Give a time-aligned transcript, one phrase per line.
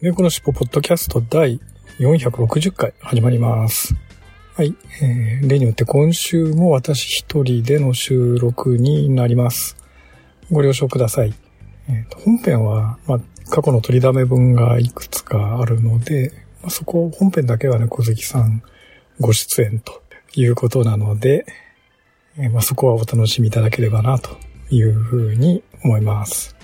[0.00, 1.58] 猫のしっぽポッドキャスト第
[1.98, 3.96] 460回始まります。
[4.54, 4.76] はい。
[5.02, 9.76] えー例によって今週も私一人での収録になります。
[10.52, 11.34] ご了承ください。
[11.88, 18.62] えー本編は、まあ、過去の取りだめ分がいくつかあるので、まあ、そこ、本編だけはね、小関さん
[19.18, 20.00] ご出演と
[20.36, 21.44] いうことなので、
[22.36, 24.36] えーまあ、そこはお楽しみいただければな、と
[24.70, 26.54] いうふうに思います。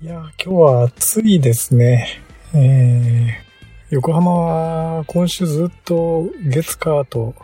[0.00, 2.22] いや、今日は暑いですね。
[2.54, 3.48] えー
[3.90, 7.34] 横浜は今週ずっと月火と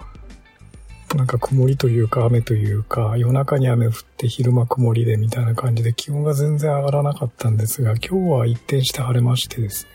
[1.14, 9.86] なんか曇りというか雨というか夜中に雨降って昼間曇りでみたいな感じで気温が全然上がらなかったんですが今日は一転して晴れましてです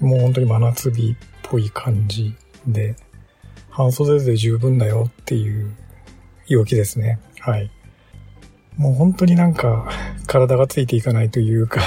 [0.00, 0.08] ね。
[0.08, 2.34] もう本当に真夏日っぽい感じ
[2.66, 2.96] で
[3.70, 5.74] 半袖で十分だよっていう
[6.48, 7.18] 陽気ですね。
[7.38, 7.70] はい。
[8.76, 9.88] もう本当になんか
[10.26, 11.80] 体がついていかないというか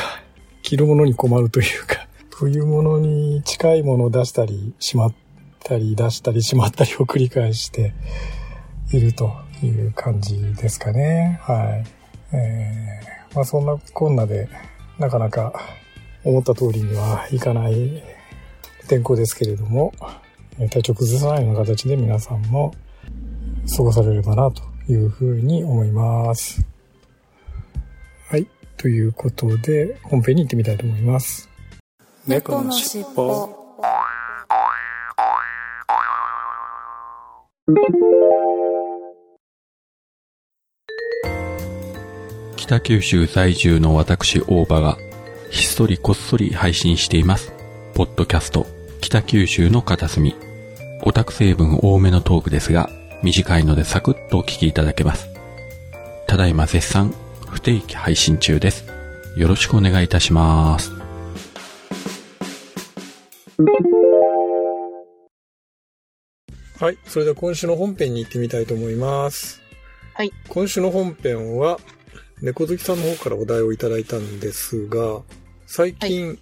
[0.64, 2.05] 着るものに困るというか
[2.38, 5.14] 冬物に近いものを出したりしまっ
[5.64, 7.94] たり出したりしまったりを繰り返して
[8.92, 9.32] いると
[9.64, 11.40] いう感じですかね。
[11.44, 11.82] は
[12.34, 12.36] い。
[12.36, 14.50] えー、まあそんなこんなで
[15.00, 15.54] なかなか
[16.26, 18.04] 思った通りにはいかない
[18.90, 19.94] 天候ですけれども、
[20.58, 22.74] 体調崩さないような形で皆さんも
[23.78, 24.62] 過ごされればなと
[24.92, 26.68] いうふうに思います。
[28.28, 28.46] はい。
[28.76, 31.55] ということで本編に行ってみたいと思います。
[32.28, 33.50] 猫のしっぽ
[42.56, 44.98] 北九州在住の私大場が
[45.52, 47.54] ひっそりこっそり配信しています。
[47.94, 48.66] ポッドキャスト
[49.02, 50.36] 北九州の片隅。
[51.04, 52.90] オタク成分多めのトークですが、
[53.22, 55.30] 短いのでサクッとお聞きいただけます。
[56.26, 57.14] ただいま絶賛
[57.50, 58.86] 不定期配信中です。
[59.38, 60.95] よろしくお願いいたします。
[66.78, 66.98] はい。
[67.06, 69.62] それでは今週の本編に行ってみたいと思います。
[70.14, 70.32] はい。
[70.50, 71.80] 今週の本編は、
[72.42, 75.22] 猫好きさんの方からお題をいただいたんですが、
[75.68, 76.38] 最近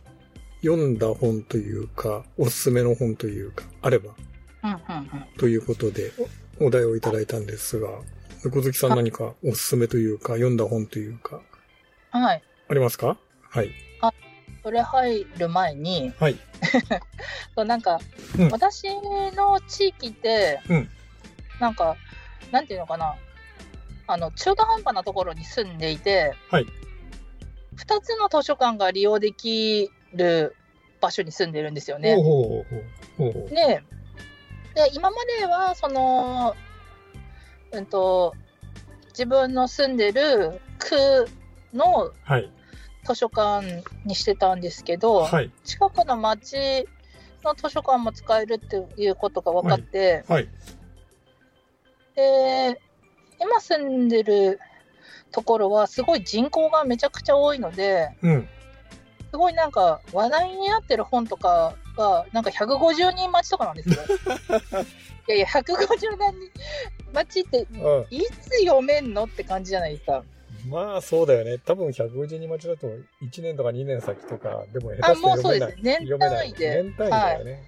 [0.63, 4.15] 読んだ本というか、おすすめの本というか、あれば、
[4.63, 5.25] うんうんうん。
[5.37, 6.11] ということで、
[6.59, 7.89] おお題をいただいたんですが、
[8.43, 11.41] 猫好きさん何かおすすめというか、読んだ本というか、
[12.09, 12.41] はい。
[12.69, 13.17] ありますか？
[13.49, 13.69] はい。
[14.63, 16.37] それ入る前に、はい。
[17.55, 17.99] そうなんか、
[18.39, 18.87] うん私
[19.35, 20.89] の地域って、うん
[21.59, 21.97] なんか、
[22.51, 23.15] なんていうのかな、
[24.07, 26.65] あの、中途半端なところに住んでいて、はい。
[27.75, 30.55] 2つの図書館が利用できる
[30.99, 32.15] 場所に住んでるんですよね。
[33.49, 33.83] で、
[34.75, 36.55] で今までは、その、
[37.71, 38.33] うんと、
[39.09, 41.27] 自分の住んでる区
[41.73, 42.49] のはい。
[43.03, 45.51] 図書館にしてたんですけど、はい。
[45.63, 46.87] 近くの町
[47.43, 50.47] の図書館も使えるっていうことが分かって、はい。
[52.15, 52.79] で
[53.39, 54.59] 今住んでる
[55.31, 58.47] ところはすごい人口がめちゃくちゃ多いのでうん。
[59.31, 63.95] すごいなんか話題になってる本とかがなんか150人待ちとかなんですよ。
[65.27, 66.51] いやいや150何人
[67.13, 70.23] 待ちってあいつ読めんのって感じじゃないですか。
[70.67, 71.57] まあそうだよね。
[71.59, 72.87] 多分150人待ちだと
[73.21, 76.53] 1年とか2年先とか、でも下あ手してもうそう読めない。
[76.53, 77.63] です年単位で年単位だよね。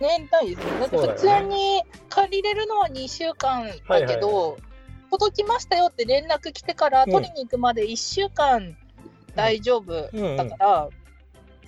[0.00, 0.80] 年単位ですね。
[0.80, 4.62] だって普通に借りれるのは2週間だけど、はいはい
[5.08, 8.76] 届きましたよって連絡来てからうん取りに行くまで1週間
[9.36, 9.92] 大丈夫
[10.36, 10.88] だから、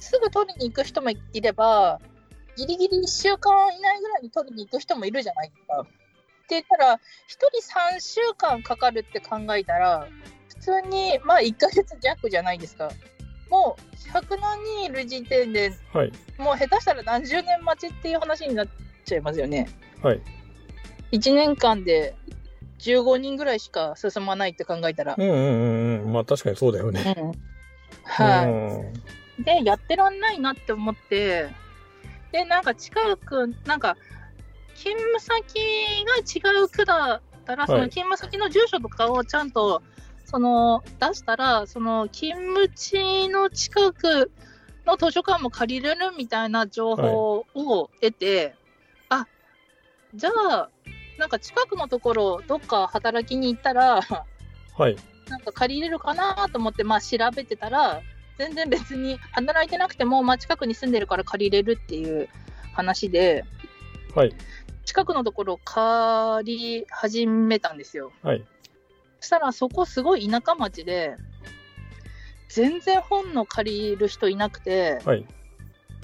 [0.00, 2.00] すぐ取りに行く人もいれば、
[2.56, 5.80] ギリギリ1週間以内ぐらいに取りに行く人もいるじゃないですか。
[5.82, 5.92] って
[6.50, 6.98] 言ったら、1
[7.28, 7.46] 人
[7.96, 12.90] 3週間かかるって考えたら、普通に、まあ1ヶ月弱じゃないですか。
[13.50, 16.12] もう100何人いる時点ではい。
[16.38, 18.68] もう下手したら何十年待ちっていう話になっ
[19.04, 19.68] ちゃいますよね。
[20.02, 20.20] はい。
[21.12, 22.14] 1年間で
[22.80, 25.14] 15人ぐらいしか進まないって考えたら。
[25.16, 26.12] うんうんうんうん。
[26.12, 27.14] まあ確かにそうだよね。
[27.16, 27.32] うん
[28.04, 28.94] はうん
[29.40, 29.44] い。
[29.44, 31.48] で、やってらんないなって思って、
[32.32, 33.96] で、なんか近く、なんか、
[34.74, 39.82] 勤務先が違う区だったら、そのはい勤務先の住所とかをちゃんと、
[40.30, 44.30] その、出したら、その、勤務地の近く
[44.84, 48.54] の図書館も借りれるみたいな情報を得て、
[49.08, 49.26] あ
[50.12, 50.68] じゃあ、
[51.16, 54.02] なんか近くのところ、どっか働きに行ったら、
[54.76, 54.96] はい。
[55.30, 58.02] なんか借りれるかなと思って、まあ調べてたら、
[58.36, 62.28] 全然別に働いてなくても、まあ近くに住んでるから借りれるっていう
[62.74, 63.46] 話で、
[64.14, 64.34] はい。
[64.84, 68.12] 近くのところ借り始めたんですよ。
[68.22, 68.44] はい。
[69.20, 71.16] そしたらそこすごい田舎町で、
[72.48, 75.24] 全然本の借りる人いなくて、はい。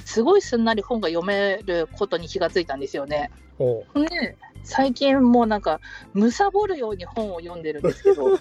[0.05, 3.31] すごいすんなり本が読めることに気がついたんですよね。
[3.94, 5.81] で、最近もうなんか、
[6.12, 8.38] むさぼるように本を読んでるんですけど、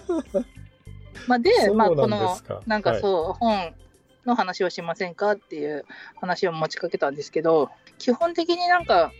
[1.26, 2.36] まあで、まあこの
[2.66, 3.74] なんか、そう、本
[4.26, 5.86] の話をしませんかっていう
[6.16, 9.12] 話を持ちかけたんですけど、基本的になんか、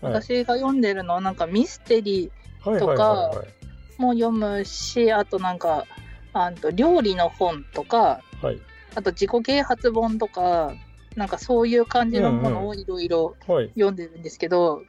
[0.00, 0.12] はい。
[0.14, 2.30] 私が読んでるのはなんかミステリ
[2.60, 3.55] はいとかはいはいー
[3.98, 5.86] も読むし、あとなんか、
[6.32, 8.60] あと料理の本とか、はい。
[8.94, 10.74] あと自己啓発本とか、
[11.16, 13.68] なんかそういう感じのものをいろいろはい。
[13.70, 14.84] 読んでるんですけど、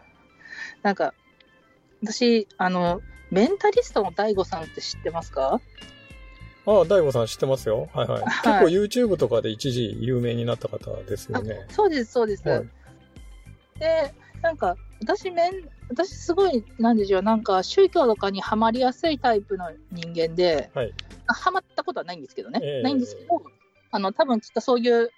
[0.84, 1.14] なんか、
[2.04, 3.02] 私、あの、
[3.32, 5.60] メンタリストの DAIGO さんって知ってますか？
[6.66, 7.90] ああ、大悟さん知ってますよ。
[7.94, 8.22] はいはい。
[8.22, 11.66] はい結構 YouTube とかで一時有名になった方ですよね。
[11.70, 12.48] そうです、そうです。
[12.48, 12.70] はい。
[13.80, 15.54] で、なんか、私めん、
[15.90, 20.94] 私すごい、なんでしょう、なんか宗教とかにはまりやすいタイプの人間で、はい。
[21.28, 23.42] あはまったことはないんですけどね、ええないんですけど、
[23.92, 25.12] あの、多分きっとそういう、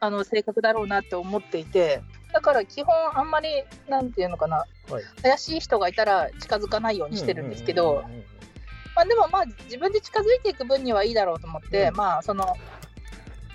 [0.00, 3.48] あの、性格だろうなって思っていて、だから基本あんまり、
[3.88, 5.04] なんていうのかな、はい。
[5.22, 8.04] 怪しい人がいたら近づかないようにしてるんですけど、
[9.08, 12.56] でもまあ自分で近づいていく分にはいいだろうと思って、うんまあその、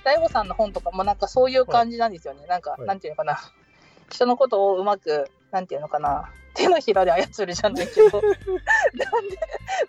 [0.04, 2.46] 大悟さんの本とかもなんかそういう感じなんですよね。
[2.48, 3.40] なんか、はいなんていうのかな。
[4.12, 6.32] 人のことをうまく、なんていうのかな。
[6.56, 8.22] 手のひらで操るじゃないけど。
[8.22, 9.38] なんで、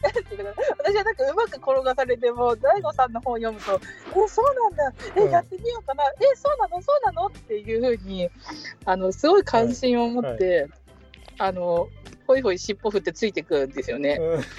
[0.03, 0.67] なんていうのかな。
[0.79, 3.81] 私はなんかうまく転がされても、大悟さんの本を読むと、
[4.25, 4.93] え、そうなんだ。
[5.17, 6.05] え、うんやってみようかな。
[6.21, 6.81] え、そうなの？
[6.83, 7.27] そうなの？
[7.27, 8.31] っていうふうに、
[8.85, 10.69] あの、すごい関心を持って、
[11.39, 11.89] あの、
[12.27, 14.19] ほいほい尻尾振ってついてくんですよね。
[14.21, 14.43] うん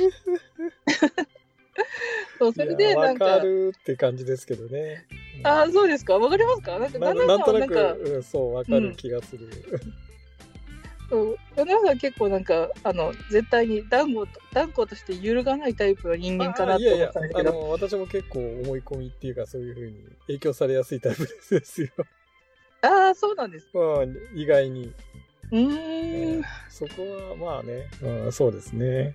[2.37, 5.05] そう、それでなんか、かるって感じですけどね。
[5.43, 6.17] ああ、そうですか？
[6.17, 6.77] わかりますか？
[6.79, 9.47] なんか、なんとなく、うん、そう、わかる気がする。
[11.11, 17.49] そう旦那さんは結構なんか、あの、絶対に断固と、断固として揺るがないタイプの人間かなとあいやいや思ったんです、けど。
[17.49, 21.89] あの、私も結構思い込みっていうか、そういうふうに影響されやすいタイプですよ。
[22.81, 23.67] ああ、そうなんです。
[23.73, 23.85] まあ、
[24.33, 24.93] 意外に。
[25.51, 26.43] うーん。
[26.69, 29.13] そこは、まあね、うん、そうですね。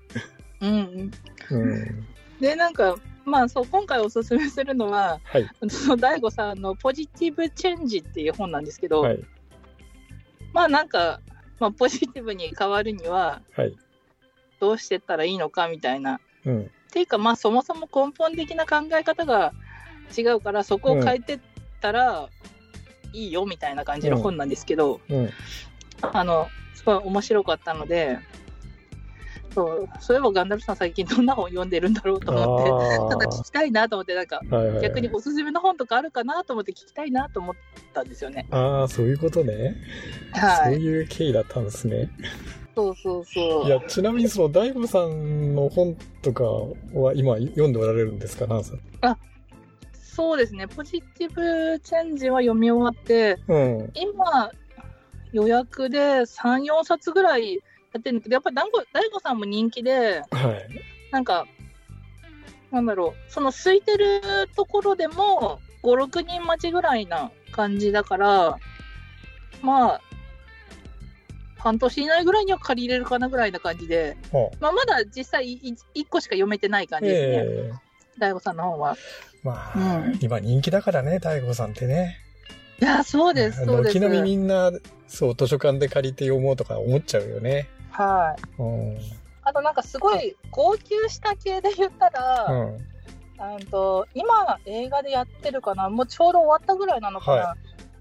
[0.61, 1.11] うん。
[1.51, 2.07] うん。
[2.41, 2.95] で、なんか、
[3.25, 5.49] まあそう、今回おすすめするのは、はい。
[5.71, 9.25] その大悟さんのポジティブチェンジっていう本なんですけど、はい。
[10.53, 11.21] まあなんか、
[11.59, 13.77] まあポジティブに変わるには、はい。
[14.61, 16.21] どうしてったらいいのかみたいな。
[16.45, 16.63] うん。
[16.63, 19.53] っていうか、まあそもそも根本的な考え方が
[20.17, 21.41] 違うから、そこを変えてっ
[21.81, 22.29] たら
[23.13, 25.31] いいよみたいな感じの本なんですけど、うん。
[26.03, 28.19] あの、すごい面白かったので、
[29.57, 37.55] そう、そういえばガンダルさん最近どんな本読んでるんだろうと思って、あただ聞きたいなと思って、なんか、あ、はいはいはい逆におすすめの本とかあるかなと思って聞きたいなと思っ
[37.95, 38.47] たんですよね。
[38.51, 39.77] ああ、そういうことね。
[40.35, 40.75] そうはい。
[40.75, 42.11] いう経緯だったんですね。
[42.75, 43.67] そうそうそう。
[43.67, 48.81] いや、ちなみにその、大悟さんの本とかは今読んでおられるんですかナンさん？
[49.95, 50.69] そうですね。
[50.69, 53.91] ポジティブチェンジは読み終わって、うん。
[53.95, 54.51] 今、
[55.33, 57.61] 予約で3、4冊ぐらいや
[57.97, 58.57] ってるんだけど、やっぱり
[58.93, 60.69] 大悟さんも人気で、はい。
[61.13, 61.47] なんか、
[62.71, 64.21] なんだろう、その空いてる
[64.55, 68.59] ところでも、5、6人待ちぐらいな感じだから、
[69.63, 70.01] まあ、
[71.59, 75.59] 半年以内ぐらいには借りれるかなぐらいな感じで、はまあ、まだ実際
[75.95, 77.87] 1個しか読めてない感じですね、ええ
[78.19, 78.97] 大悟さんの本は。
[79.43, 82.17] まあ、うん今人気だからね、大悟さんってね。
[82.81, 83.95] いや、そうです、そうです。
[83.95, 84.71] 軒並みみんな、
[85.07, 87.69] そう、図書館で借りて読もうとか思っちゃうよね。
[87.97, 88.63] はい。
[88.63, 88.99] うん。
[89.43, 92.79] あとなんかすごい号泣した系で言ったら、うん。
[93.39, 97.43] あの今映画でやってるかな、もうちょうど終わったぐらいなのかな。
[97.43, 97.57] は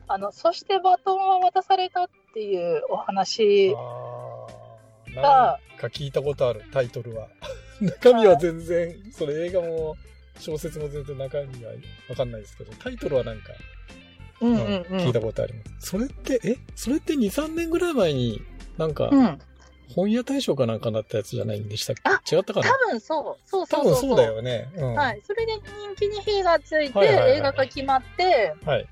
[0.08, 3.74] あの、そしてバトンは渡されたっていうお話
[5.16, 7.28] が、か聞いたことある、タイトルは。
[7.82, 9.96] 中身は全然、それ映画も
[10.40, 11.72] 小説も全然中身は
[12.10, 13.54] わかんないですけど、タイトルはなんか、
[14.42, 14.98] うんうんうんうん。
[15.00, 15.90] 聞いたことあります。
[15.90, 16.58] それって、え？
[16.75, 18.42] それって2、3年ぐらい前に、
[18.78, 19.40] なんか、うん。
[19.94, 22.70] 本屋大賞かなんかなったやつじゃないんでしたっあけ違ったかな？
[22.70, 23.50] 多分そう。
[23.50, 24.25] そうそうそう多分そうだ。
[24.25, 24.70] よね。
[24.75, 24.94] うん。
[24.96, 25.22] はい。
[25.25, 25.62] それで人
[25.96, 28.88] 気に火がついて、はいはいはい映画が決まって、はい。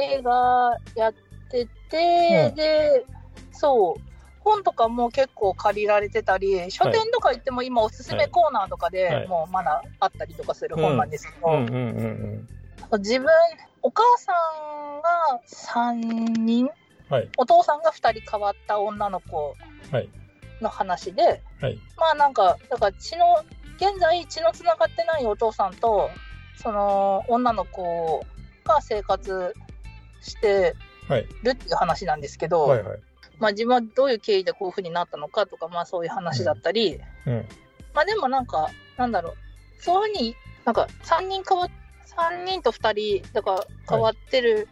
[0.00, 1.14] 映画やっ
[1.50, 3.04] てて、うんで、
[3.52, 4.02] そう。
[4.40, 11.58] 本とかも結構借りられてたり、書店とか行っても今おすすめコーナーとかはいでもうまだあったりとかする本なんですけど、
[12.98, 13.28] 自分、
[13.82, 15.40] お母さんが
[15.92, 16.70] 3人、
[17.10, 17.28] はい。
[17.36, 19.54] お父さんが2人変わった女の子
[19.92, 20.08] はい。
[20.60, 21.78] の話で、はい。
[21.96, 23.36] まあなんか、だから血の、
[23.76, 26.10] 現在血のつながってないお父さんと、
[26.56, 28.24] その女の子
[28.64, 29.54] が生活
[30.20, 30.74] して
[31.08, 31.26] はい。
[31.42, 32.82] るっていう話なんですけど、はい。
[32.82, 32.98] はい。
[33.38, 37.48] まあ自分はどういう経緯でこういう風になったのかとか、まあそういう話だったり、うん。
[37.94, 41.70] まあでもなんか、なんだろう、そういうふうに、なんか3人変わっ、
[42.16, 44.68] 3人と2人、だから変わってる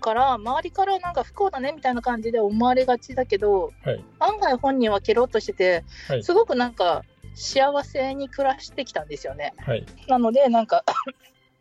[0.00, 4.04] から、周りからなんか不幸だねみたいな感じで思われがちだけど、はい。
[4.18, 7.04] 案外本人はケロッとしてて、はいすごくなんか
[7.34, 9.54] 幸せに暮らしてきたんですよね。
[9.58, 9.86] はい。
[10.08, 10.84] なので、なんか、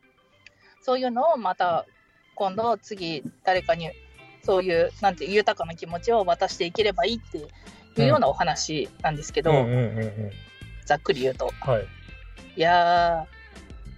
[0.81, 1.86] そういうのをまた
[2.36, 3.91] 今度次誰かに
[4.41, 7.38] そういうなんて豊かな気持ちを渡していければいいって
[8.01, 9.51] いうようなお話なんですけど。
[10.86, 11.51] ざっくり言うと。
[11.62, 11.88] はい。
[12.55, 13.38] いやー、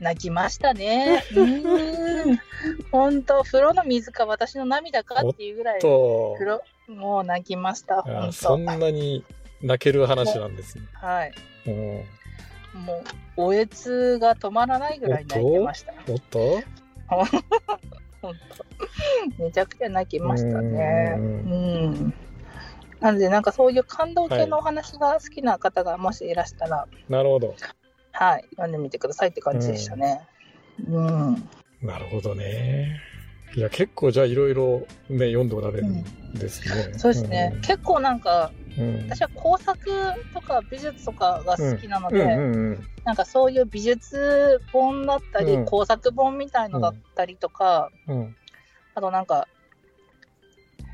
[0.01, 1.23] 泣きましたね。
[1.31, 2.37] うーん。
[2.91, 8.03] ほんと、風呂の水か私の涙かっていうぐらい、と風、呂、もう泣きました、
[8.33, 9.23] そんなに
[9.61, 10.83] 泣ける話なんですね。
[10.93, 11.33] はい。
[11.67, 12.03] うん。
[12.83, 13.03] も
[13.37, 15.93] う、おえつが止まらないぐらい泣いてました。
[16.07, 16.63] おっと？
[17.07, 18.43] ほんと？
[19.37, 21.15] めちゃくちゃ泣きましたね。
[21.17, 22.13] ううんん。
[22.99, 27.55] なんで、なんかそういう感動系のお話が好きな方がもしいらしたら、なるほど。
[28.13, 30.21] はい、読んでみてくださいって感じでしたね。
[30.87, 31.49] うん。
[31.81, 32.99] なるほどね。
[33.55, 36.03] いや、結構じゃあいろいろね、読んでおられるん
[36.33, 36.93] ですね。
[36.97, 37.57] そうですね。
[37.61, 39.09] 結構なんか、うん。
[39.09, 39.77] 私は工作
[40.33, 42.87] とか美術とかが好きなので、うんうんうん。
[43.03, 48.35] なんかそういう美術本だったり、うん工作本みたいのだったりとか、うん。
[48.95, 49.47] あとなんか、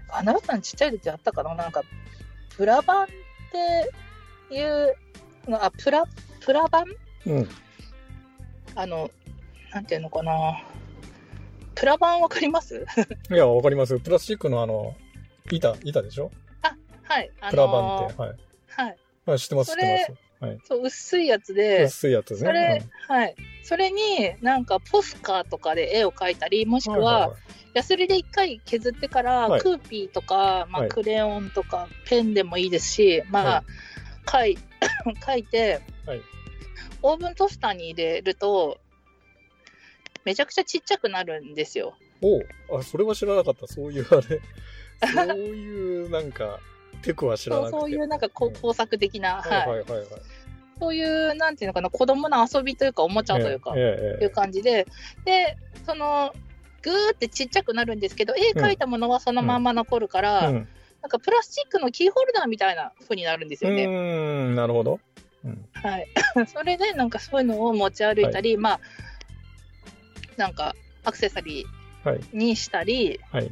[0.07, 1.53] 花田さんちっちゃい時あったかな？
[1.53, 1.83] なんか、
[2.55, 3.07] プラ版っ
[4.50, 4.95] ていう、
[5.51, 6.05] あ、プラ、
[6.39, 6.86] プラ版？
[7.27, 7.50] うん。
[8.75, 9.10] あの、
[9.74, 10.63] なんていうのかな
[11.75, 12.86] プラ版わかります？
[13.29, 14.00] いや、わかります。
[14.00, 14.96] プラスチックのあの、
[15.51, 16.31] 板、板でしょ？
[17.03, 17.31] はい。
[17.39, 18.22] あのープラ板って。
[18.22, 18.88] はい。
[18.88, 18.98] はい。
[19.25, 20.46] はい、知ってます、知ってます。
[20.46, 20.60] はい。
[20.65, 22.38] そう、薄いやつで、薄いやつね。
[22.38, 23.36] それ、はい。
[23.63, 27.34] それになんかポスカーとかで絵を描いたり、もしうんくは、
[27.74, 33.63] ヤスリで一回削ってから、はいクーピーとか、まあ、はいクレヨンとか、ペンでもいいですし、まはあ、
[34.29, 34.57] 描い
[35.22, 36.22] 描 いて、はい
[37.07, 38.77] オーブントースターに入れると、
[40.25, 41.95] めちゃくちゃちっちゃくなるんですよ。
[42.21, 42.47] おう
[42.77, 43.65] あ、それは知らなかった。
[43.67, 44.41] そういうあれ。
[45.13, 46.59] そういうなんか、
[47.01, 47.69] テクは知らな。
[47.69, 50.07] そうそういうなんかこうん工作的な、はいはいはいはいはい。
[50.79, 54.85] そういう、なんていうのかな、子供の遊びというか、おもちゃというか、ええええいう感じで、
[55.23, 56.33] で、その、
[56.81, 60.67] ぐーってちっちゃくなるんですけど、絵描いたものはそのまんま残るから、うん。
[61.01, 64.55] なんかプラスチックのキーホルダーみたいな風になるんですうよね。
[64.55, 64.99] なるほど。
[65.47, 65.65] うん。
[65.73, 66.07] はい。
[66.47, 68.79] それで、なんかそういうのを持ち歩いたり、まあ、
[70.35, 71.65] なんかアクセサリ
[72.03, 72.19] はい。
[72.19, 73.49] ーにしたり、はい。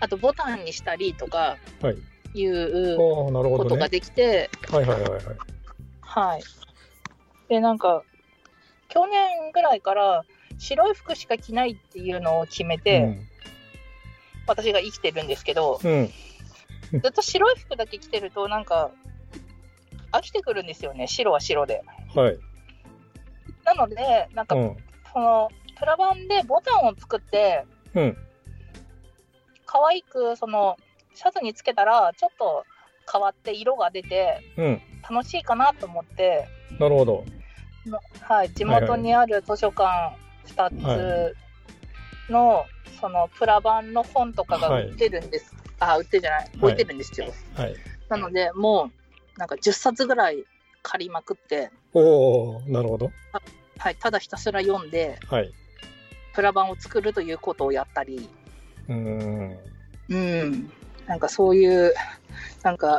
[0.00, 1.96] あとボタンにしたりとかはい。
[2.34, 2.96] いう。
[2.96, 5.22] ことができて、はいはいはいはい。
[6.00, 6.42] はい。
[7.48, 8.02] で、なんか、
[8.88, 10.24] 去年ぐらいから
[10.58, 13.18] 白い服しか着ないっていうのを決めて、
[14.46, 15.90] 私が生きてるんですけど、うん。
[16.92, 17.00] うん。
[17.00, 18.90] ずっと白い服だけ着てると、なんか、
[20.12, 21.82] 飽きてくるんですよね、白は白で。
[22.14, 22.38] はい。
[23.64, 24.76] なので、なんか、うん。
[25.12, 28.16] その、プラ板でボタンを作って、うん。
[29.66, 30.76] 可愛く、その、
[31.14, 32.64] シャツにつけたら、ちょっと
[33.10, 34.80] 変わって色が出て、うん。
[35.08, 36.46] 楽しいかなと思って、
[36.78, 37.24] なるほど。
[38.20, 41.36] はい、地元にある図書館2つ
[42.30, 42.66] の、
[43.00, 45.54] そのプラ版の本とかが売ってるんです。
[45.80, 47.28] あ、売ってるじゃない、置いてるんですよ。
[47.54, 47.74] はい。
[48.08, 48.92] なので、もう、
[49.38, 50.44] なんか10冊ぐらい
[50.82, 53.10] 借りまくって、おおなるほど。
[53.78, 55.52] はい、ただひたすら読んで、はい。
[56.34, 58.28] プラ版を作るということをやったり、
[58.88, 59.58] うーん。
[60.10, 60.70] うん、
[61.06, 61.94] なんかそういう、
[62.62, 62.98] なんか、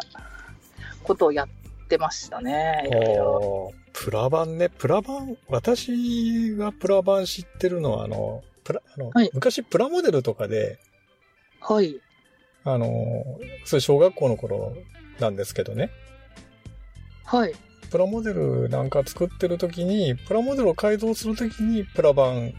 [1.04, 1.48] ことをやっ
[1.88, 2.88] てましたね。
[2.88, 4.70] いろいプラ版ね。
[4.70, 10.80] プラ版、私がプラ版知ってるのは、あの、プラ、あの、はい昔プラモデルとかで、
[11.60, 12.00] はい。
[12.64, 12.88] あの、
[13.66, 14.74] それ小学校の頃
[15.20, 15.90] なんですけどね。
[17.30, 17.54] はい。
[17.92, 22.54] プラモデルなんか作ってる時に、プラモデルを改造する時にプラ版を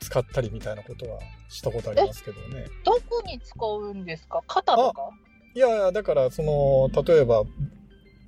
[0.00, 2.66] 使ったりみたいなことはしたことありますけどね。
[2.84, 4.42] どこに使うんですか？
[4.48, 5.10] 肩とか？
[5.54, 7.44] いやいや、だから、その、例えば、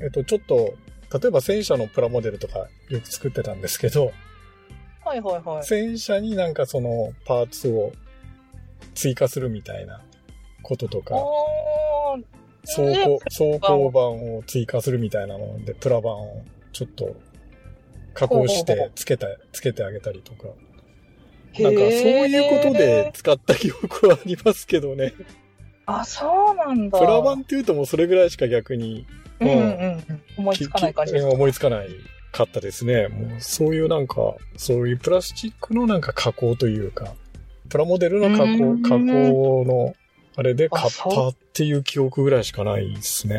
[0.00, 0.74] えっと、ちょっと、
[1.18, 4.12] 例えば戦車のプラモデルとかよく作ってたんですけど、
[5.04, 5.64] はいはいはい。
[5.64, 7.90] 戦車になんかそのパーツを
[8.94, 10.00] 追加するみたいな
[10.62, 11.16] こととか、
[12.64, 16.42] 走行、走行板を追加するみたいなので、プラ板を
[16.72, 17.16] ちょっと
[18.14, 20.48] 加工してつけた、つけてあげたりとか、
[21.60, 25.12] なんかそういうことで使った記憶はありますけどね。
[25.86, 26.98] あ、そうなんだ。
[26.98, 29.06] プラ板っていうともうそれぐらいしか逆に、
[29.40, 30.22] うんうんうん。
[30.38, 31.88] 思いつかない感じです思いつかない
[32.30, 33.08] かったですね。
[33.08, 37.14] もうそういうなんか、そういうプラスチックのなんか加工というか、
[37.68, 39.94] プラモデルの加工、うん加工の、
[40.34, 43.36] あれで買ったっていう記憶ぐらいしかないですね。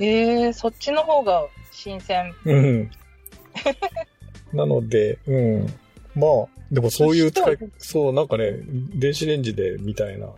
[0.00, 2.32] ええそっちの方が新鮮。
[2.44, 2.54] うん。
[2.54, 2.90] うん。
[4.52, 5.66] なので、うん。
[6.14, 8.52] まあ、でもそういう使いそう、なんかね、
[8.94, 10.28] 電子レンジでみたいな、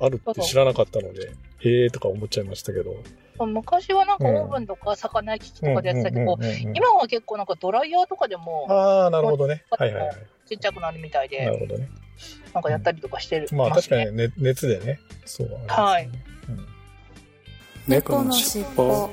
[0.00, 2.96] あるって知らなかったので、へえーとか思っちゃいましたけど。
[3.46, 6.38] 昔はなんかうんオーブンとか魚焼き器とかでやってたけど、
[6.74, 9.64] 今は結構なんかドライヤーとかでもああ、なるほどね。
[9.70, 10.16] はいはいはい。
[10.46, 11.88] ちっちゃくなるみたいで、なるほどね。
[12.52, 13.48] なんかやったりとかしてる。
[13.52, 15.00] まあ確かに、ね、熱でね。
[15.24, 16.24] そう、はいあれですよね。
[16.48, 16.72] うん
[17.88, 19.10] 猫のしっぽ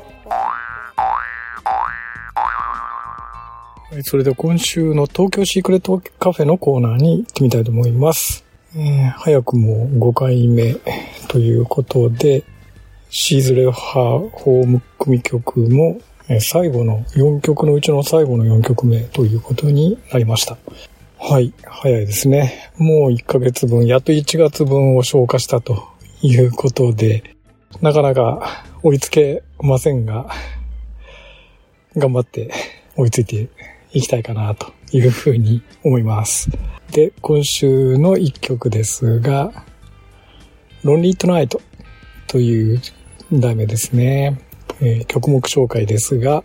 [3.91, 8.45] はい、それでは今週の東京シークレットカフェのコーナーに行ってみたいと思います。
[8.75, 10.75] えー早くも5回目
[11.27, 12.43] ということで、
[13.12, 16.00] シーズレハホーム組曲も、
[16.42, 20.58] 最後の4曲のうちの最後の4曲目ということになりました。
[21.18, 22.72] はい、早いですね。
[22.78, 25.88] もう1ヶ月分、やっと1月分を消化したと
[26.22, 27.36] いうことで、
[27.82, 30.30] なかなか追いつけませんが、
[31.98, 32.51] 頑張って
[32.96, 33.50] 追いついて
[33.92, 36.51] いきたいかなというふうに思います。
[36.92, 39.66] で、今週の一曲ですが、
[40.84, 41.60] Lonely Tonight
[42.28, 42.82] という
[43.31, 44.39] 題名ですね。
[44.81, 46.43] えー曲目紹介ですが、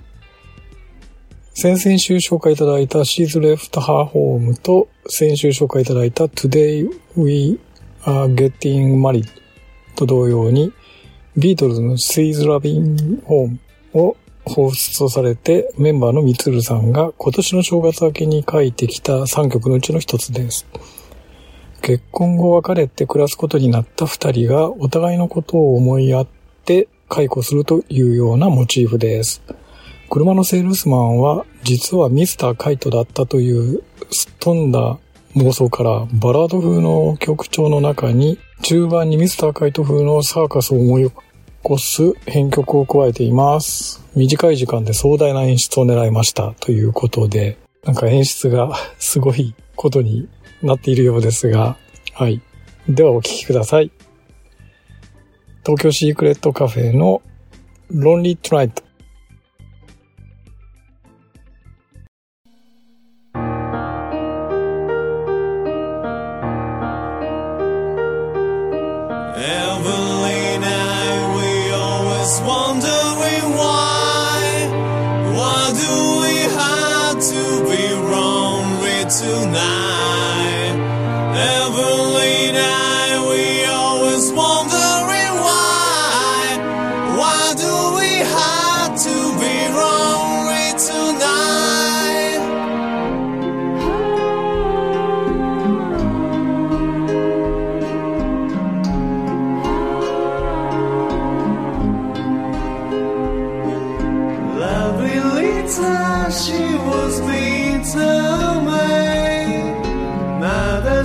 [1.54, 7.60] 先々週紹介いただいた She's Left Her Home と先週紹介いただいた Today We
[8.02, 9.28] Are Getting Married
[9.94, 10.72] と同様に
[11.36, 13.58] ビートルズの She's Loving Home
[13.94, 20.66] を放出されてメンバーのみつるさんが今年の正月明けに書いてきた3曲のうちの一つです。
[21.80, 26.43] 結婚後別れて暮らすことになった二人がお互いのことを思い合って
[27.08, 29.42] 解雇するというようなモチーフです。
[30.10, 34.98] 車のセールスマンは実はミスターカイトだったというすっ飛んだ
[35.36, 41.16] 妄想からバラード風の曲調の中に中盤にミスターカイト風のサーカスを思い起
[41.62, 44.04] こす編曲を加えています。
[44.14, 50.28] 短い時間で壮大な演出を狙いましたということで、なんか演出が すごいことに
[50.62, 51.76] なっているようですが、
[52.12, 52.40] はい。
[52.88, 53.90] ではお聴きください。
[55.66, 57.22] 東京シークレットカフェの
[57.88, 58.83] ロンリートライト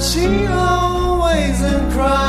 [0.02, 2.29] she always and?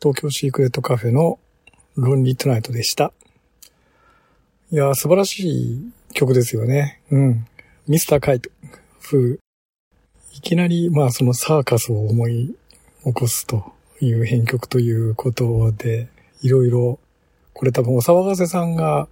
[0.00, 1.40] 東京シークレットカフェの
[1.96, 3.12] ロンリートナイトでした。
[4.70, 7.00] いやー、素晴らしい曲ですよね。
[7.10, 7.46] うん。
[7.88, 8.48] ミスターカイト
[9.02, 9.38] 風。
[10.34, 12.54] いきなり、まあそのサーカスを思い
[13.02, 16.08] 起こすという編曲ということで、
[16.42, 17.00] いろいろ、
[17.52, 19.08] これ多分お騒がせさんが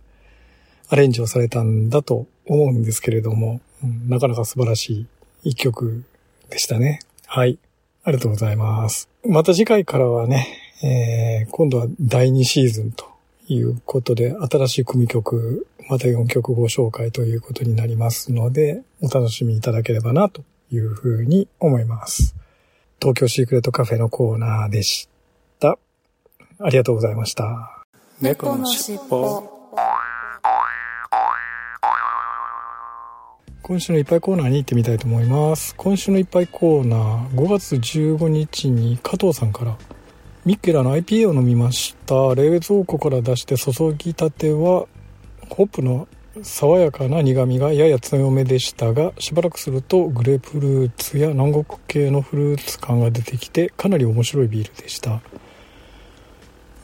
[0.88, 5.06] アレンジをされたんだと思うんですけれども、うんなかなか素晴らしい
[5.42, 6.04] 一曲
[6.48, 7.00] でしたね。
[7.26, 7.58] はい。
[8.04, 9.08] ありがとうございます。
[9.24, 13.06] また次回からはね、えー今度は第2シーズンと
[13.48, 22.34] いうことで、新しい組曲、また4曲ご紹介ということになりますので、お楽しみいただければなというふうに思います。
[23.00, 25.08] 東京シークレットカフェのコーナーでし
[25.60, 25.78] た。
[26.58, 27.84] ありがとうございました。
[28.20, 29.56] 猫のしっぽ
[33.62, 35.74] 今週のいっぱいコーナーに行ってみたいと思います。
[35.76, 39.76] 今週のいっぱいコーナー、5月15日に加藤さんから、
[40.46, 42.36] ミッケラの IPA を飲みました。
[42.36, 44.86] 冷蔵庫から出して注ぎたては、
[45.50, 46.06] ホップの
[46.40, 55.20] 爽やかな苦味がやや強めでしたが、しばらくするとグレープフルーツや南国系のフルーツ感が出てきて、かなり面白いビールでした。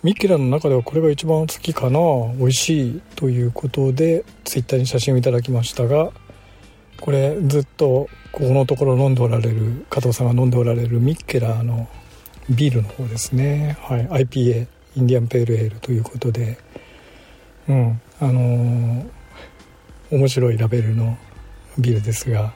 [0.02, 2.00] ミッケラの中ではこれが一番好きかな
[2.36, 6.10] 美味しいということで、ツイッターに写真をいただきましたが、
[7.00, 11.86] これずっとここのところ飲んでおられる加藤さんが飲んでおられるミッケラの
[12.50, 16.58] ビールの方ですね、はい、IPA インディアンペールエールということで。
[17.68, 18.00] うん。
[18.20, 19.22] あのー
[20.12, 21.16] 面白いラベルの
[21.78, 22.52] ビールですが。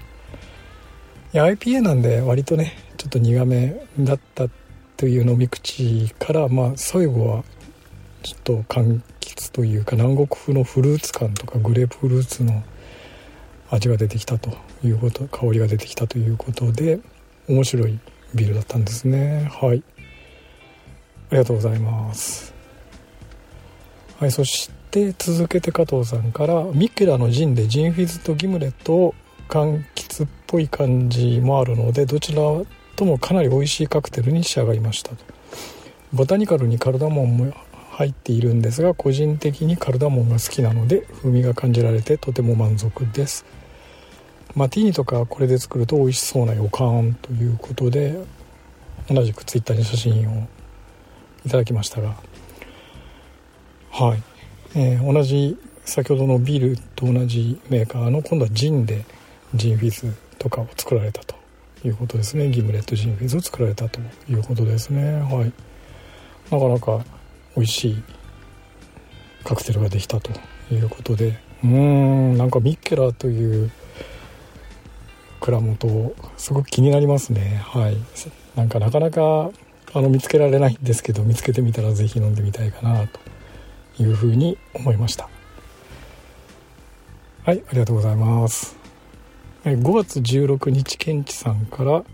[1.32, 4.46] いや IPA なんで割とねちょっと苦めだった
[4.98, 7.44] という飲み口からまあ最後は
[8.22, 12.62] ちょっと柑橘というか南国風のフルーツ感とかグレープフルーツの
[13.70, 14.50] 味が出てきたと
[14.84, 17.00] いうこと香りが出てきたということで
[17.48, 17.98] 面白い
[18.36, 19.50] ビールだったんですね。
[19.52, 19.82] はい。
[21.28, 22.54] ありがとうございます。
[24.18, 29.14] はいそして続けて加藤さんからミケラのジンでジンフィズとギムレットを
[29.46, 32.42] 柑橘っぽい感じもあるのでどちら
[32.96, 35.16] ともかなり美味しいカクテルに仕上がりましたと。
[36.14, 37.52] ボタニカルにカルダモンも
[37.90, 43.44] 入っているんですが個人的にカルダモンが好きなので風味が感じられてとても満足です。
[44.56, 48.18] マティーニとかこれで作ると美味しそうな予感ということで
[49.08, 50.48] 同じくツイッターに写真を
[51.44, 52.16] いただきましたが
[53.92, 54.22] はい、
[54.74, 59.04] えー同じ先ほどのビールと同じメーカーの今度はジンで
[59.54, 61.36] ジンフィズとかを作られたと
[61.84, 62.48] いうことですね。
[62.50, 65.12] ギムレットジンフィズを作られたということですね。
[65.12, 65.52] はい。
[66.50, 67.04] なかなか
[67.54, 68.02] 美味しい
[69.44, 70.32] カクテルができたと
[70.72, 71.38] いうことで。
[71.62, 73.70] うーんなんかミッケラーという
[75.46, 77.62] 蔵元すごく気になりますね。
[77.64, 77.96] はい。
[78.56, 79.50] なんかなかなか
[79.94, 83.20] あの見つけられないんですけど見つけてみたらぜひ飲んでみたいかなと
[84.02, 85.28] いうふうに思いました。
[87.44, 88.76] はいありがとうございます。
[89.62, 92.04] 5月16日ケンチさんから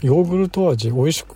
[0.00, 1.34] ヨーグルト味美味しく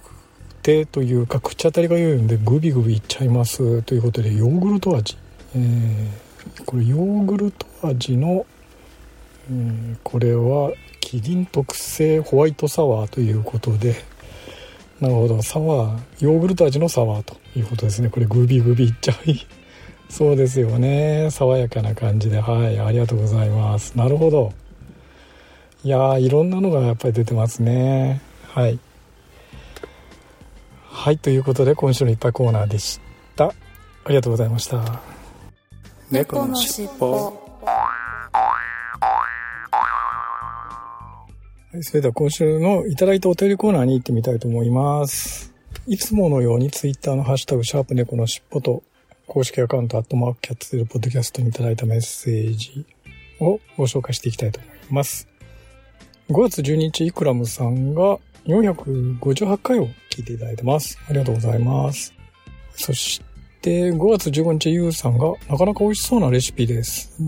[0.63, 3.83] てというか口当たりが良いのでグビグビいっちゃいます。
[3.83, 5.19] ということでヨーグルト味、
[5.57, 6.33] えー
[6.67, 8.47] これヨーグルト味の、
[9.51, 10.73] えーこれは
[11.13, 14.03] キリン特製ホワイトサワーということで
[14.99, 15.43] なるほど。
[15.43, 18.09] サワーヨーグルト味のサワーということですね。
[18.09, 19.47] これグビグビいっちゃい。
[20.09, 21.29] そうですよね。
[21.31, 22.41] 爽やかな感じで。
[22.41, 22.79] はい。
[22.79, 23.93] ありがとうございます。
[23.95, 24.55] なるほど。
[25.85, 28.23] いやいろんなのがやっぱり出てますね。
[28.49, 28.79] はい。
[30.89, 33.01] はいということで今週のいっぱいコーナーでし
[33.37, 33.47] た。
[33.47, 35.03] ありがとうございました。
[36.11, 37.42] 猫のしっぽ。
[41.73, 45.55] はい、それでは今週のいただいたお便りコーナーに行ってみたいと思います。
[45.87, 48.83] いつものようにツイッターのハッシュタグ、シャープ猫のしっぽと、
[49.27, 52.85] 公式アカウント、アットマークキャッツゼルポッドキャストにいただいたメッセージ
[53.41, 55.27] をご紹介していきたいと思います。
[56.29, 60.99] 5月12日、イクラムさんが458回を聞いていただいてます。
[61.09, 62.13] ありがとうございます。
[62.75, 63.23] そし
[63.63, 67.19] て、5月15日、ユウさんがなかなか美味しそうなレシピです。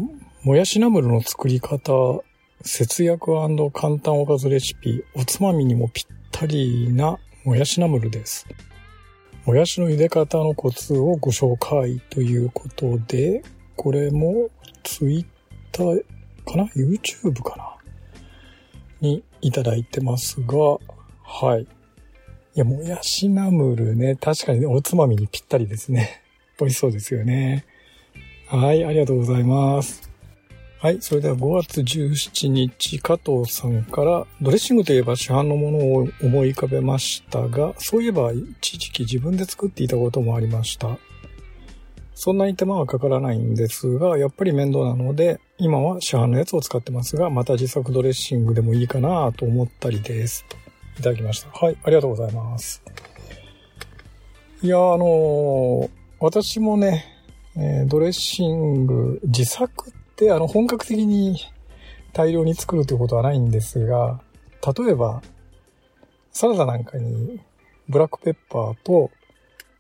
[0.43, 2.21] もやしナムルの作り方、
[2.67, 3.33] 節約
[3.73, 8.47] 簡単おかずレシピ、おつまみにもぴったりなもやしナムルです。
[9.45, 13.45] もやしの茹で方のコツをご紹介ということで、
[13.77, 14.49] これも
[14.83, 15.27] ツイッ
[15.73, 16.03] ター
[16.47, 17.77] かな ?YouTube かな？
[19.03, 20.79] にいただいてますが、
[21.23, 21.65] はい。
[21.65, 21.67] い
[22.55, 26.23] や、もやしナムルね、確かにねおつまみにぴったりですね。
[26.59, 27.67] 美味しそうですよね。
[28.47, 30.04] はい、ありがとうございます。
[30.85, 40.99] はい、それでは5月17日、加藤さんから、ドレッシングといえば市販のものを思い浮かべましたが、そういえば一時期自分で作っていたこともありました。
[42.15, 50.45] そんなに手間はかからないんですが、やっぱり面倒なので、今は市販のやつを使ってますが、また自作ドレッシングでもいいかなと思ったりです。
[50.51, 50.57] と
[51.01, 51.49] いただきました。
[51.49, 52.83] はい、ありがとうございます。
[54.61, 55.89] いや、あのー
[56.21, 57.07] 私もね、
[57.57, 61.39] えードレッシング、自作っあの本格的に
[62.13, 64.21] 大量に作るということはないんですが、
[64.77, 65.23] 例えば、
[66.31, 67.41] サラダなんかに
[67.89, 69.11] ブラックペッパーと、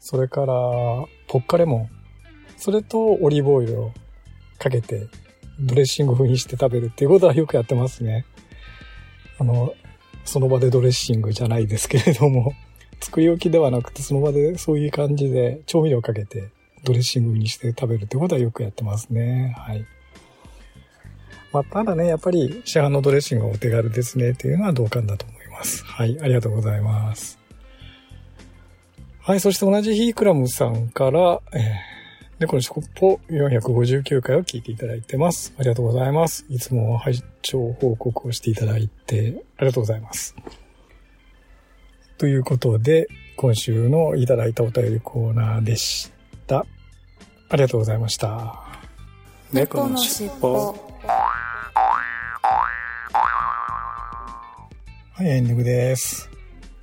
[0.01, 0.47] それから
[1.29, 1.91] ポッカレモン、
[2.57, 3.93] それとオリーブオイルを
[4.59, 5.07] かけて
[5.61, 8.27] ドレッシング風にして食べるっていうことはよくやってますね。
[9.39, 9.75] あの、
[10.25, 12.55] その場でドレッシングじゃないですけれども、
[13.01, 16.51] 作り置きではなくてその場でそういう感じで調味料かけて
[16.85, 19.55] ドレッシングにして食べるってことはよくやってますね。
[19.59, 19.87] はい。
[21.55, 25.85] まあ、ただね、やっぱり市販のドレッシングがお手軽ですねっていうのは同感だと思います。
[25.85, 27.39] はい、ありがとうございます。
[29.21, 31.63] はい、そして同じ日クラムさんから、えー、
[32.41, 35.55] 猫のしっぽ459回を聞いていただいてます。
[35.57, 36.45] ありがとうございます。
[36.49, 40.35] いつも拝聴報告をしていただいてありがとうございます。
[42.19, 46.11] ということで、今週のいただいたお便りコーナーでし
[46.49, 46.67] た。
[47.49, 48.61] ありがとうございました。
[49.53, 50.94] 猫のしっぽ。
[55.17, 56.29] はい、エンディングです。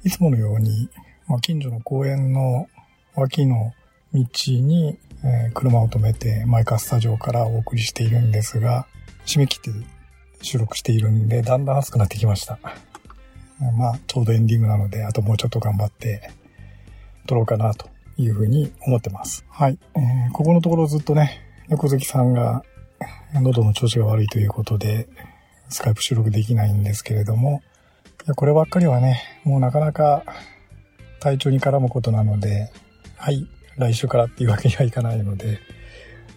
[0.05, 0.87] いつものように、
[1.27, 2.69] まあ、近所の公園の
[3.13, 3.73] 脇の
[4.13, 8.87] 道に、えー車を止めてマイカスタジオからお送りしているんですが、
[9.25, 9.71] 締め切って
[10.41, 12.57] 収録しているんで、だんだん暑くなってきました。
[13.77, 16.31] まあ、ちょうどエンディングなので、あともうちょっと頑張って
[17.27, 19.43] 撮ろうかなというふうに思ってます。
[19.49, 19.77] はい。
[19.95, 22.63] えーここのところずっとね、猫好きさんが
[23.33, 25.09] 喉の調子が悪いということで、
[25.67, 27.61] スカイプ収録できないんですけれども、
[28.35, 30.23] こればっかりはね、もうなかなか
[31.19, 32.71] 体調に絡むことなので、
[33.17, 35.59] はい、来週からっていうわけにはいかないので、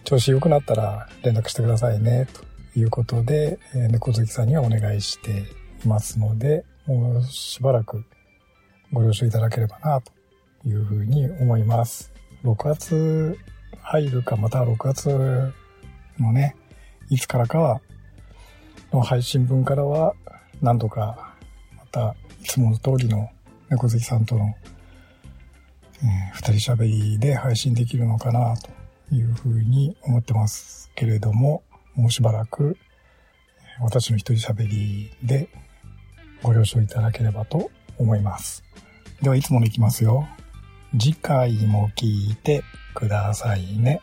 [0.03, 2.27] 調子良くなったら連絡してくださいね、
[2.73, 5.45] ということで、えー猫好きさんにはお願いして
[5.83, 8.03] いますので、もうしばらく
[8.91, 10.11] ご了承いただければな、と
[10.67, 12.11] いうふうに思います。
[12.43, 13.37] 6月
[13.81, 15.53] 入るか、また6月
[16.19, 16.55] のね、
[17.09, 17.81] いつからかは、
[18.91, 20.13] の配信分からは、
[20.61, 21.34] 何度か
[21.95, 23.29] た、いつもの通りの
[23.69, 24.53] 猫好きさんとの、
[26.03, 31.63] えー二人喋りで配信できるのかなというふうに思ってますけれども、
[31.95, 32.77] もうしばらく
[33.79, 35.49] 私の一人喋りで
[36.43, 38.63] ご了承いただければと思います。
[39.21, 40.27] では、いつものいきますよ。
[40.91, 44.01] 次回も聞いてくださいね。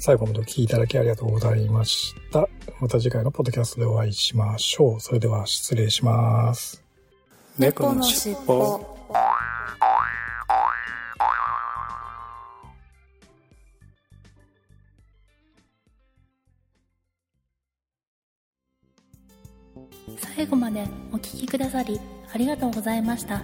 [0.00, 2.48] 最後までお聞きいただきありがとうございました。
[2.80, 5.00] また次回のポッドキャストでお会いしましょう。
[5.00, 6.82] それでは失礼します。
[7.58, 8.96] 猫のしっぽ。
[20.36, 22.00] 最後までお聞きくださり
[22.32, 23.42] ありがとうございました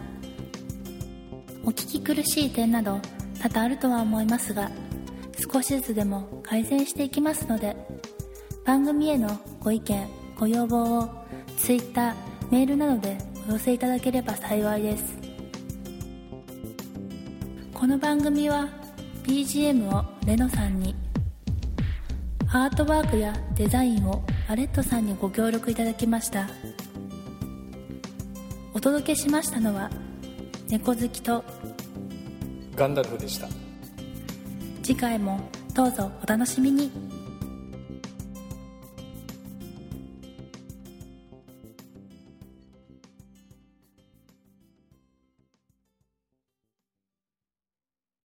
[1.65, 3.01] お聞き苦しい点など
[3.43, 4.71] 多々あるとは思いますが
[5.39, 7.77] 少しずつでも改善していきますので
[8.65, 11.09] 番組へのご意見ご要望を
[11.59, 12.15] Twitter
[12.51, 13.19] メールなどで
[13.49, 15.19] お寄せいただければ幸いです
[17.73, 18.69] この番組は
[19.25, 20.95] BGM をレノさんに
[22.49, 26.49] アートワークやデザインをアレットさんにご協力いただきました
[28.73, 29.91] お届けしましたのは
[30.69, 31.45] 猫好きと
[32.77, 33.64] ガンダルフでした。
[34.85, 35.41] 次回も
[35.73, 36.91] どうぞお楽しみに。